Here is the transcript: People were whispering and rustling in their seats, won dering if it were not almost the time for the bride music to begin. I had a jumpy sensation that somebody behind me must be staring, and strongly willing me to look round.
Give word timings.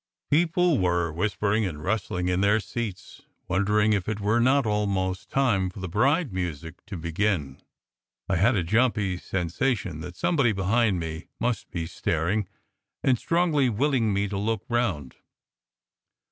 People 0.31 0.79
were 0.79 1.11
whispering 1.13 1.63
and 1.63 1.83
rustling 1.83 2.27
in 2.27 2.41
their 2.41 2.59
seats, 2.59 3.21
won 3.47 3.65
dering 3.65 3.93
if 3.93 4.09
it 4.09 4.19
were 4.19 4.39
not 4.39 4.65
almost 4.65 5.29
the 5.29 5.35
time 5.35 5.69
for 5.69 5.79
the 5.79 5.87
bride 5.87 6.33
music 6.33 6.83
to 6.87 6.97
begin. 6.97 7.61
I 8.27 8.37
had 8.37 8.55
a 8.55 8.63
jumpy 8.63 9.17
sensation 9.17 9.99
that 10.01 10.15
somebody 10.17 10.53
behind 10.53 10.99
me 10.99 11.27
must 11.39 11.69
be 11.69 11.85
staring, 11.85 12.47
and 13.03 13.19
strongly 13.19 13.69
willing 13.69 14.11
me 14.11 14.27
to 14.27 14.39
look 14.39 14.65
round. 14.69 15.17